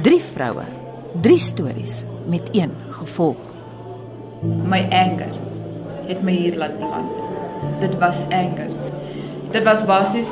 Drie 0.00 0.20
vroue, 0.20 0.64
drie 1.20 1.38
stories 1.38 2.04
met 2.26 2.48
een 2.52 2.70
gevolg. 2.88 3.36
My 4.40 4.86
anger 4.88 5.34
het 6.06 6.22
my 6.24 6.32
hier 6.32 6.56
laat 6.56 6.78
beland. 6.78 7.10
Dit 7.80 7.98
was 8.00 8.22
anger. 8.30 8.70
Dit 9.50 9.62
was 9.62 9.84
basies 9.84 10.30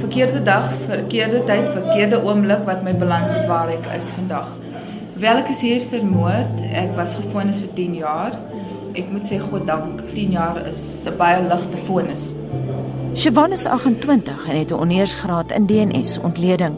verkeerde 0.00 0.42
dag, 0.42 0.72
verkeerde 0.86 1.44
tyd, 1.44 1.70
verkeerde 1.72 2.24
oomblik 2.24 2.66
wat 2.66 2.82
my 2.82 2.96
beland 2.98 3.30
het 3.30 3.46
waar 3.46 3.70
ek 3.70 3.86
is 3.94 4.10
vandag. 4.16 4.50
Wel 5.14 5.44
ek 5.44 5.54
is 5.54 5.62
hier 5.62 5.86
vermoord. 5.92 6.66
Ek 6.74 6.90
was 6.98 7.14
gefonnis 7.14 7.62
vir 7.62 7.70
10 7.78 7.94
jaar. 8.02 8.34
Ek 8.92 9.08
moet 9.08 9.24
sê 9.24 9.38
God 9.40 9.64
dank, 9.64 10.02
10 10.12 10.32
jaar 10.36 10.58
is 10.68 10.80
'n 11.06 11.16
baie 11.16 11.40
ligte 11.40 11.78
vonnis. 11.86 12.24
Siobhan 13.14 13.52
is 13.52 13.64
28 13.64 14.48
en 14.48 14.56
het 14.56 14.70
'n 14.70 14.74
honeursgraad 14.74 15.52
in 15.52 15.66
DNS 15.66 16.18
ontleding. 16.18 16.74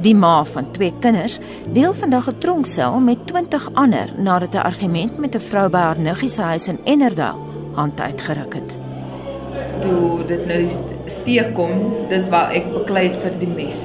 Die 0.00 0.14
ma 0.14 0.44
van 0.44 0.70
twee 0.70 0.92
kinders 1.00 1.38
deel 1.72 1.94
vandag 1.94 2.28
'n 2.28 2.38
tronksel 2.38 3.00
met 3.00 3.26
20 3.26 3.70
ander 3.74 4.08
nadat 4.16 4.54
'n 4.54 4.66
argument 4.70 5.18
met 5.18 5.34
'n 5.34 5.40
vrou 5.40 5.68
by 5.68 5.78
haar 5.78 6.00
niggie 6.00 6.28
se 6.28 6.42
huis 6.42 6.68
in 6.68 6.78
Ennerdaal 6.84 7.38
hand 7.74 8.00
uitgeruk 8.00 8.54
het. 8.54 8.80
Toe 9.80 10.26
dit 10.26 10.46
nou 10.46 10.58
die 10.58 10.70
steek 11.06 11.54
kom, 11.54 11.70
dis 12.08 12.28
waar 12.28 12.52
ek 12.52 12.72
beklei 12.72 13.08
het 13.08 13.18
vir 13.22 13.32
die 13.38 13.54
mes. 13.54 13.78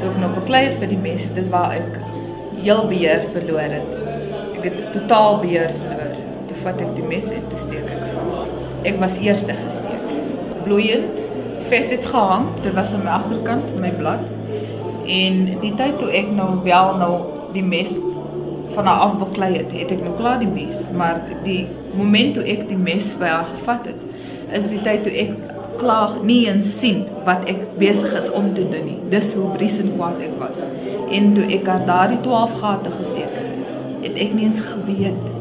Toe 0.00 0.10
ek 0.10 0.18
nou 0.18 0.34
beklei 0.34 0.64
het 0.64 0.78
vir 0.78 0.88
die 0.88 0.98
mes, 0.98 1.22
dis 1.34 1.48
waar 1.48 1.72
ek 1.72 1.98
heel 2.62 2.88
beheer 2.88 3.24
verloor 3.32 3.60
het. 3.60 3.88
Ek 4.56 4.64
het 4.64 4.92
totaal 4.92 5.40
beheer 5.40 5.70
verloor. 5.78 6.01
Toe 6.52 6.60
vat 6.66 6.80
ek 6.84 6.90
die 6.98 7.06
mes 7.08 7.28
en 7.32 7.44
toe 7.48 7.58
steek 7.62 7.86
ek 7.88 8.00
vir. 8.12 8.48
Ek 8.90 8.98
was 9.00 9.14
eerste 9.24 9.54
gesteek 9.56 10.02
bloeiend. 10.66 11.20
Vet 11.70 11.88
het 11.94 12.04
gehang. 12.04 12.50
Dit 12.60 12.74
was 12.76 12.92
aan 12.92 13.06
my 13.06 13.14
agterkant 13.14 13.70
my 13.80 13.92
blad. 13.96 14.26
En 15.08 15.38
die 15.62 15.72
tyd 15.78 15.96
toe 16.02 16.10
ek 16.12 16.28
nou 16.36 16.50
wel 16.66 16.92
nou 17.00 17.14
die 17.56 17.64
mes 17.64 17.88
van 18.74 18.90
haar 18.90 19.06
af 19.06 19.16
beklei 19.22 19.48
het, 19.54 19.72
het 19.72 19.96
ek 19.96 20.04
nou 20.04 20.12
klaar 20.20 20.38
die 20.44 20.50
mes, 20.50 20.76
maar 20.96 21.18
die 21.46 21.64
moment 21.96 22.36
toe 22.36 22.44
ek 22.48 22.66
die 22.68 22.78
mes 22.80 23.10
by 23.20 23.32
haar 23.32 23.48
gevat 23.54 23.88
het, 23.90 24.06
is 24.56 24.68
die 24.68 24.80
tyd 24.84 25.04
toe 25.08 25.12
ek 25.24 25.34
klaar 25.80 26.18
nie 26.24 26.42
eens 26.52 26.68
sien 26.80 27.02
wat 27.26 27.48
ek 27.48 27.64
besig 27.80 28.12
is 28.20 28.28
om 28.36 28.52
te 28.56 28.68
doen 28.68 28.88
nie. 28.92 28.98
Dis 29.12 29.32
hoe 29.32 29.50
briesend 29.56 29.96
kwaad 29.96 30.20
ek 30.24 30.36
was. 30.40 30.60
En 31.12 31.32
toe 31.36 31.48
ek 31.48 31.68
haar 31.68 31.84
daardie 31.88 32.20
12 32.24 32.58
gate 32.60 32.96
gesteek 33.00 33.38
het, 33.40 33.54
het 34.04 34.26
ek 34.28 34.36
nie 34.36 34.50
eens 34.50 34.60
geweet 34.68 35.32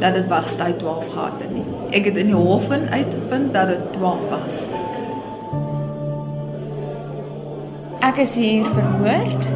dat 0.00 0.14
dit 0.14 0.26
was 0.28 0.56
daai 0.56 0.74
12 0.76 1.12
gate 1.14 1.44
nie. 1.52 1.64
Ek 1.96 2.04
het 2.10 2.16
in 2.20 2.32
die 2.32 2.36
hof 2.36 2.70
uitgevind 2.70 3.52
dat 3.54 3.68
dit 3.68 3.92
12 3.92 4.28
was. 4.30 4.58
Ek 8.06 8.20
is 8.22 8.36
hier 8.36 8.64
vermoord. 8.64 9.48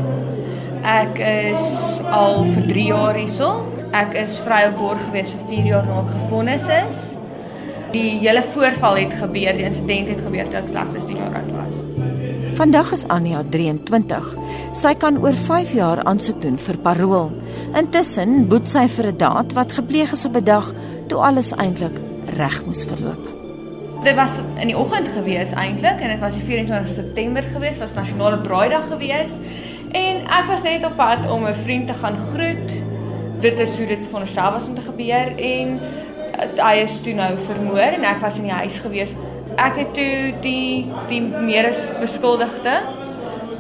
Ek 0.83 1.19
is 1.19 2.01
al 2.11 2.45
vir 2.45 2.67
3 2.73 2.87
jaar 2.89 3.19
hierso. 3.21 3.51
Ek 3.93 4.15
is 4.15 4.39
vry 4.47 4.65
op 4.71 4.79
borg 4.81 5.03
gewees 5.09 5.33
vir 5.35 5.45
4 5.51 5.71
jaar 5.75 5.87
nadat 5.87 6.09
ek 6.09 6.17
gefonnis 6.23 6.71
is. 6.79 7.05
Die 7.91 8.19
hele 8.23 8.43
voorval 8.55 9.03
het 9.03 9.15
gebeur, 9.19 9.57
die 9.59 9.67
insident 9.67 10.09
het 10.15 10.25
gebeur 10.25 10.49
toe 10.49 10.63
ek 10.63 10.73
slegs 10.73 10.99
16 10.99 11.21
jaar 11.21 11.41
oud 11.43 11.55
was. 11.59 12.20
Vandag 12.61 12.91
is 12.93 13.07
Anja 13.09 13.39
23. 13.49 14.35
Sy 14.77 14.91
kan 15.01 15.17
oor 15.23 15.33
5 15.33 15.71
jaar 15.73 16.03
aansoek 16.05 16.43
doen 16.43 16.59
vir 16.61 16.77
parol. 16.85 17.31
Intussen 17.73 18.43
boet 18.51 18.69
sy 18.69 18.83
vir 18.97 19.07
'n 19.09 19.17
daad 19.17 19.55
wat 19.57 19.73
gepleeg 19.73 20.13
is 20.13 20.27
op 20.29 20.37
'n 20.37 20.45
dag 20.45 20.67
toe 21.09 21.23
alles 21.25 21.55
eintlik 21.57 21.97
reg 22.37 22.61
moes 22.67 22.85
verloop. 22.85 23.23
Dit 24.05 24.15
was 24.15 24.37
in 24.61 24.69
die 24.69 24.77
oggend 24.77 25.09
gewees 25.09 25.57
eintlik 25.57 26.01
en 26.05 26.09
dit 26.09 26.21
was 26.21 26.35
die 26.35 26.45
24 26.45 26.95
September 26.95 27.43
gewees, 27.43 27.79
was 27.79 27.95
nasionale 27.95 28.39
braaidag 28.39 28.89
gewees 28.93 29.33
en 29.93 30.17
ek 30.29 30.47
was 30.47 30.63
net 30.63 30.85
op 30.85 30.97
pad 30.97 31.31
om 31.31 31.47
'n 31.47 31.63
vriend 31.65 31.87
te 31.87 31.95
gaan 31.95 32.19
groet. 32.35 32.71
Dit 33.41 33.59
is 33.59 33.79
hoe 33.79 33.87
dit 33.87 34.05
veronderstel 34.05 34.53
was 34.53 34.67
om 34.67 34.75
te 34.75 34.83
gebeur 34.83 35.33
en 35.39 35.81
hy 36.57 36.77
is 36.83 37.01
toe 37.01 37.15
nou 37.15 37.39
vermoor 37.39 37.93
en 37.97 38.05
ek 38.05 38.21
was 38.21 38.37
in 38.37 38.45
die 38.45 38.53
huis 38.53 38.79
gewees. 38.79 39.15
Ek 39.57 39.77
het 39.77 39.95
toe 39.95 40.35
die 40.41 40.87
die 41.09 41.21
meer 41.21 41.71
beskuldigde 42.01 42.81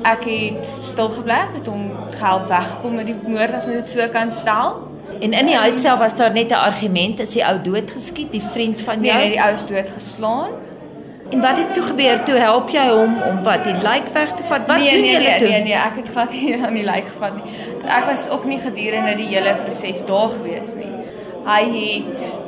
ek 0.06 0.24
het 0.24 0.68
stil 0.84 1.10
gebly 1.12 1.40
het 1.54 1.68
om 1.68 1.90
gehelp 2.14 2.48
wegkom 2.48 2.94
met 3.00 3.10
die 3.10 3.16
moord 3.26 3.54
as 3.54 3.66
mens 3.68 3.84
dit 3.84 3.98
so 3.98 4.08
kan 4.12 4.32
stel. 4.32 4.78
En 5.20 5.34
in 5.36 5.50
die 5.50 5.56
huis 5.56 5.80
self 5.80 6.00
was 6.00 6.16
daar 6.16 6.32
net 6.32 6.50
'n 6.50 6.54
argument, 6.54 7.20
is 7.20 7.32
die 7.32 7.44
ou 7.44 7.60
dood 7.62 7.90
geskiet, 7.90 8.32
die 8.32 8.42
vriend 8.52 8.80
van 8.80 9.02
jou? 9.02 9.16
Nee, 9.16 9.28
nee 9.28 9.36
die 9.36 9.42
ou 9.42 9.52
is 9.52 9.66
dood 9.66 9.90
geslaan. 9.90 10.50
En 11.30 11.40
wat 11.40 11.56
het 11.56 11.74
toe 11.74 11.82
gebeur? 11.82 12.22
Toe 12.22 12.34
help 12.34 12.70
jy 12.70 12.88
hom 12.88 13.22
om 13.22 13.42
wat 13.42 13.64
die 13.64 13.74
lijk 13.82 14.08
weg 14.12 14.32
te 14.34 14.42
vat? 14.42 14.66
Wat 14.66 14.76
nee, 14.76 14.90
doen 14.90 15.00
nee, 15.00 15.12
julle 15.12 15.28
nee, 15.28 15.38
toe? 15.38 15.48
Nee, 15.48 15.62
nee, 15.62 15.72
ek 15.72 15.96
het 15.96 16.08
glad 16.08 16.32
nie 16.32 16.62
aan 16.64 16.74
die 16.74 16.84
lijk 16.84 17.06
gevat 17.06 17.34
nie. 17.34 17.52
Ek 17.86 18.04
was 18.04 18.28
ook 18.28 18.44
nie 18.44 18.58
gedurende 18.58 19.16
die 19.16 19.26
hele 19.26 19.56
proses 19.64 20.06
daar 20.06 20.28
gewees 20.28 20.74
nie. 20.74 20.92
Hy 21.44 21.62
het 21.64 22.38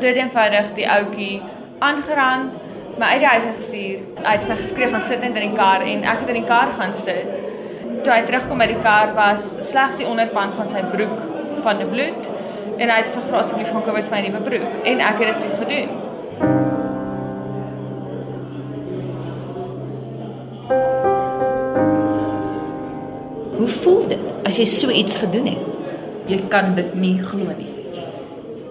dit 0.00 0.14
eenvoudig 0.14 0.74
die 0.74 0.90
ouetjie 0.90 1.42
aangeraan, 1.78 2.50
my 2.98 3.06
uit 3.06 3.18
die 3.20 3.28
huis 3.28 3.44
gestuur. 3.56 4.00
Hy 4.22 4.32
het 4.38 4.48
my 4.48 4.56
geskreeu 4.56 4.88
gaan 4.92 5.04
sit 5.08 5.24
in 5.26 5.36
die 5.36 5.52
kar 5.56 5.84
en 5.84 6.04
ek 6.04 6.22
het 6.24 6.32
in 6.32 6.40
die 6.40 6.48
kar 6.48 6.72
gaan 6.78 6.94
sit. 6.96 7.36
Toe 8.04 8.12
hy 8.12 8.22
terugkom 8.28 8.62
by 8.62 8.68
die 8.70 8.80
kar 8.84 9.12
was 9.16 9.44
slegs 9.70 10.00
die 10.00 10.08
onderpand 10.08 10.56
van 10.56 10.70
sy 10.72 10.82
broek 10.94 11.20
van 11.66 11.82
die 11.82 11.88
bloed 11.90 12.32
en 12.76 12.90
hy 12.92 12.98
het 13.00 13.12
gevra 13.12 13.40
asseblief 13.42 13.70
gaan 13.72 13.84
kom 13.84 13.96
met 13.96 14.10
my 14.12 14.20
nuwe 14.24 14.42
broek 14.48 14.88
en 14.92 15.04
ek 15.10 15.22
het 15.22 15.32
dit 15.32 15.40
toe 15.44 15.54
gedoen. 15.64 15.94
Hoe 23.56 23.70
voel 23.80 24.04
dit 24.12 24.28
as 24.46 24.60
jy 24.60 24.68
so 24.70 24.92
iets 24.92 25.16
gedoen 25.20 25.48
het? 25.56 25.72
Jy 26.26 26.44
kan 26.52 26.74
dit 26.76 26.94
nie 26.94 27.16
glo 27.22 27.52
nie. 27.56 27.75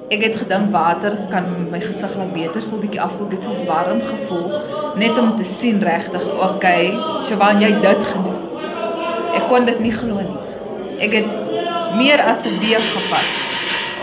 Ek 0.06 0.22
het 0.22 0.36
gedink 0.38 0.70
water 0.70 1.16
kan 1.32 1.48
my 1.72 1.80
gesig 1.82 2.12
laat 2.14 2.34
beter 2.34 2.62
voel, 2.70 2.82
bietjie 2.84 3.02
afkoel, 3.02 3.32
het 3.32 3.46
so 3.48 3.64
warm 3.66 4.04
gevoel 4.06 4.52
net 5.02 5.18
om 5.18 5.32
te 5.36 5.46
sien 5.50 5.80
regtig, 5.82 6.28
okay, 6.46 6.92
Shawan, 7.26 7.58
jy 7.64 7.72
dit 7.82 8.06
gedoen. 8.12 8.38
Ek 9.36 9.48
kon 9.50 9.66
dit 9.66 9.82
nie 9.82 9.94
glo 9.96 10.22
nie. 10.22 10.44
Ek 11.02 11.16
het 11.18 11.32
meer 11.98 12.22
as 12.22 12.46
'n 12.46 12.60
week 12.62 12.86
gevat 12.94 13.30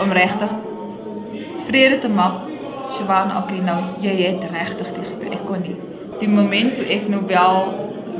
om 0.03 0.11
regtig 0.11 0.51
vrede 1.67 1.99
te 1.99 2.09
maak. 2.09 2.51
Shawan, 2.91 3.31
okay, 3.37 3.63
nou 3.63 3.79
jy 4.01 4.15
het 4.27 4.43
regtig 4.51 4.91
dit 4.93 5.07
gedoen. 5.07 5.31
Ek 5.31 5.45
kon 5.47 5.61
nie. 5.61 5.79
Die 6.19 6.27
oomblik 6.27 6.75
toe 6.75 6.85
ek 6.85 7.07
nou 7.07 7.23
wel 7.27 7.57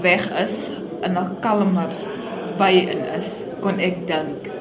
weg 0.01 0.31
is 0.39 0.71
in 1.03 1.17
'n 1.17 1.37
kalmer 1.41 1.91
by 2.57 2.71
in 2.71 3.03
is, 3.19 3.43
kon 3.59 3.79
ek 3.79 4.07
dink. 4.07 4.52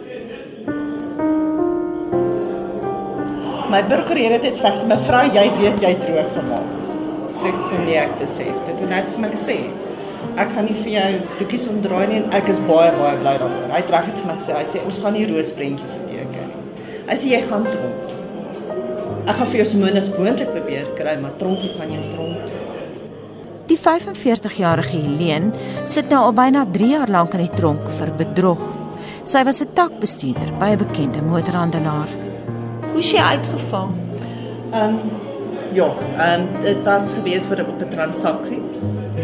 My 3.72 3.80
prokureur 3.88 4.34
het 4.36 4.58
vir 4.60 4.74
my 4.84 4.96
vrou, 5.06 5.22
jy 5.32 5.42
weet 5.56 5.78
jy 5.80 5.92
droog 6.02 6.32
gemaak. 6.34 6.72
Sê 7.32 7.48
ek 7.48 7.60
vir 7.70 7.78
nee, 7.86 8.00
ek 8.02 8.10
besef 8.20 8.56
dit. 8.66 8.80
Het 8.90 9.06
vir 9.14 9.20
my 9.22 9.30
gesê, 9.32 9.54
ek 10.42 10.50
gaan 10.52 10.66
nie 10.68 10.74
vir 10.82 10.90
jou 10.92 11.12
doekies 11.38 11.68
omdraai 11.72 12.02
nie 12.10 12.18
en 12.20 12.26
ek 12.36 12.50
is 12.52 12.58
baie 12.68 12.90
baie 12.98 13.14
bly 13.22 13.32
daaroor. 13.40 13.70
Hy 13.72 13.78
het 13.80 13.92
reg 13.94 14.10
het 14.10 14.18
my 14.28 14.34
gesê, 14.36 14.56
hy 14.58 14.66
sê 14.68 14.82
ons 14.84 14.98
gaan 15.00 15.16
nie 15.16 15.22
roosprentjies 15.30 15.94
beteken 16.02 16.50
nie. 16.50 16.84
Hy 17.08 17.16
sê 17.22 17.30
jy 17.30 17.38
gaan 17.46 17.64
tronk. 17.64 18.10
Ek 19.22 19.38
gaan 19.38 19.48
vir 19.54 19.62
jou 19.62 19.66
so 19.70 19.80
min 19.80 20.00
as 20.02 20.10
moontlik 20.12 20.52
probeer 20.52 20.90
kry, 20.98 21.14
maar 21.22 21.38
tronk 21.40 21.64
kan 21.78 21.94
jy 21.94 22.02
tronk. 22.10 22.52
Die 23.70 23.78
45-jarige 23.80 24.98
Helene 24.98 25.86
sit 25.88 26.12
nou 26.12 26.20
al 26.26 26.36
byna 26.36 26.66
3 26.76 26.90
jaar 26.92 27.14
lank 27.14 27.38
in 27.38 27.46
die 27.46 27.56
tronk 27.56 27.88
vir 27.96 28.12
bedrog. 28.20 28.68
Sy 29.24 29.46
was 29.48 29.62
'n 29.62 29.72
takbestuurder 29.72 30.52
by 30.60 30.74
'n 30.74 30.82
bekende 30.84 31.22
motorhandelaar. 31.24 32.31
Hoe 32.92 33.00
is 33.00 33.10
jy 33.10 33.20
uitgevang? 33.24 33.92
Ehm 34.72 34.82
um, 34.84 34.98
ja, 35.72 35.86
ehm 36.20 36.40
um, 36.40 36.62
dit 36.62 36.82
was 36.84 37.12
gewees 37.16 37.46
vir 37.48 37.62
'n 37.62 37.70
op 37.72 37.80
'n 37.80 37.88
transaksie. 37.88 38.60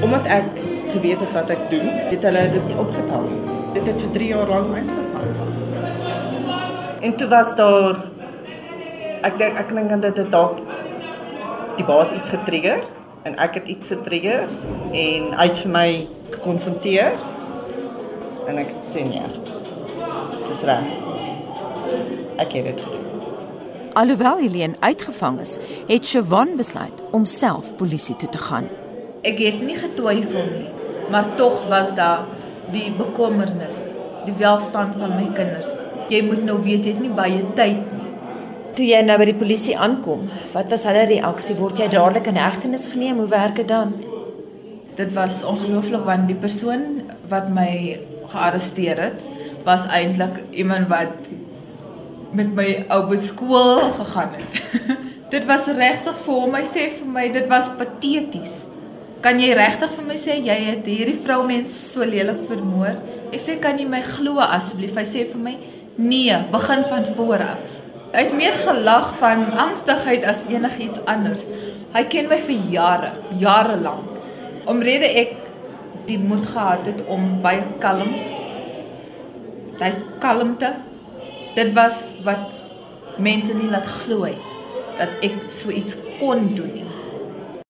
Omdat 0.03 0.27
ek 0.27 0.49
geweet 0.93 1.21
het 1.21 1.33
wat 1.33 1.51
ek 1.51 1.71
doen, 1.71 1.89
het 2.13 2.23
hulle 2.23 2.51
dit 2.53 2.67
nie 2.67 2.79
opgetel 2.79 3.23
nie. 3.29 3.41
Dit 3.75 3.87
het 3.87 4.01
vir 4.01 4.11
3 4.13 4.29
jaar 4.29 4.49
lank 4.49 4.73
uitgevang. 4.75 5.49
En 7.01 7.17
toe 7.17 7.29
was 7.29 7.55
daar 7.57 7.97
ek 9.23 9.39
dink 9.39 9.59
ek 9.59 9.75
dink 9.75 10.03
dat 10.03 10.17
dit 10.17 10.31
dalk 10.31 10.59
die 11.77 11.85
baas 11.85 12.13
iets 12.13 12.31
getrigger 12.31 12.81
en 13.23 13.37
ek 13.37 13.55
het 13.55 13.67
iets 13.69 13.89
getrigger 13.89 14.49
en 14.93 15.33
het 15.39 15.59
vir 15.59 15.71
my 15.71 16.09
gekonfronteer 16.31 17.13
en 18.49 18.59
ek 18.59 18.73
het 18.75 18.85
sê 18.95 19.05
nee. 19.05 19.29
Dis 20.49 20.63
reg. 20.63 20.89
Ek 22.37 22.53
het 22.53 22.65
dit 22.65 22.81
gedoen. 22.81 23.08
Alhoewel 23.99 24.37
Helene 24.39 24.77
uitgevang 24.79 25.41
is, 25.43 25.57
het 25.89 26.07
Siobhan 26.07 26.53
besluit 26.57 27.01
om 27.11 27.25
self 27.27 27.73
polisie 27.81 28.15
toe 28.17 28.29
te 28.31 28.39
gaan. 28.39 28.69
Ek 29.27 29.41
het 29.43 29.57
nie 29.67 29.75
getwyfel 29.75 30.45
nie, 30.53 30.69
maar 31.11 31.33
tog 31.41 31.65
was 31.67 31.91
daar 31.97 32.29
die 32.71 32.93
bekommernis, 32.95 33.81
die 34.23 34.37
welstand 34.39 34.95
van 35.01 35.17
my 35.17 35.25
kinders. 35.35 35.81
Jy 36.15 36.21
moet 36.29 36.45
nou 36.47 36.61
weet 36.63 36.87
jy 36.87 36.93
het 36.95 37.03
nie 37.03 37.11
baie 37.17 37.41
tyd 37.59 37.81
nie. 37.97 38.13
Toe 38.79 38.87
jy 38.87 39.03
nou 39.03 39.19
by 39.19 39.27
die 39.33 39.37
polisie 39.41 39.75
aankom, 39.75 40.29
wat 40.55 40.71
was 40.71 40.87
hulle 40.87 41.03
reaksie? 41.11 41.59
Word 41.59 41.83
jy 41.83 41.91
dadelik 41.91 42.31
in 42.31 42.39
hegtenis 42.39 42.87
geneem? 42.95 43.19
Hoe 43.19 43.33
werk 43.35 43.59
dit 43.59 43.67
dan? 43.73 43.97
Dit 44.95 45.11
was 45.19 45.43
ongelooflik 45.43 46.07
want 46.07 46.31
die 46.31 46.39
persoon 46.39 46.87
wat 47.35 47.51
my 47.51 47.99
gearresteer 48.31 49.09
het, 49.09 49.19
was 49.67 49.91
eintlik 49.91 50.45
iemand 50.55 50.87
wat 50.87 51.19
met 52.37 52.51
my 52.55 52.69
ou 52.93 53.17
skool 53.17 53.93
gegaan 53.99 54.35
het. 54.37 54.59
dit 55.33 55.45
was 55.49 55.69
regtig 55.69 56.19
vir 56.25 56.35
hom, 56.35 56.57
hy 56.57 56.65
sê 56.69 56.89
vir 56.99 57.13
my 57.15 57.27
dit 57.33 57.49
was 57.51 57.71
pateties. 57.79 58.65
Kan 59.25 59.41
jy 59.43 59.51
regtig 59.59 59.95
vir 59.97 60.07
my 60.07 60.19
sê 60.21 60.39
jy 60.45 60.59
het 60.69 60.87
hierdie 60.87 61.19
vroumens 61.25 61.75
so 61.93 62.07
lelik 62.07 62.45
vermoor? 62.51 63.01
Ek 63.33 63.43
sê 63.45 63.59
kan 63.61 63.81
jy 63.81 63.89
my 63.89 64.03
glo 64.07 64.39
asseblief? 64.45 64.95
Hy 64.97 65.07
sê 65.09 65.27
vir 65.33 65.43
my 65.43 65.57
nee, 65.99 66.37
begin 66.53 66.85
van 66.89 67.09
voor 67.17 67.45
af. 67.49 67.67
Hy 68.13 68.23
het 68.25 68.37
meer 68.39 68.55
gelag 68.65 69.11
van 69.21 69.51
angstigheid 69.67 70.23
as 70.25 70.41
enigiets 70.49 71.03
anders. 71.11 71.43
Hy 71.93 72.05
ken 72.09 72.31
my 72.31 72.39
vir 72.47 72.71
jare, 72.73 73.11
jare 73.41 73.77
lank. 73.83 74.15
Omrede 74.69 75.11
ek 75.21 75.35
die 76.09 76.17
moed 76.21 76.47
gehad 76.49 76.87
het 76.89 77.03
om 77.13 77.41
baie 77.45 77.65
kalm 77.83 78.15
daai 79.79 79.93
kalmte 80.23 80.73
dit 81.59 81.73
was 81.75 82.03
wat 82.27 82.47
mense 83.19 83.55
nie 83.55 83.71
laat 83.71 83.87
glo 84.03 84.31
dat 84.99 85.11
ek 85.27 85.49
so 85.51 85.75
iets 85.75 85.97
kon 86.21 86.53
doen 86.55 86.71
nie 86.77 86.87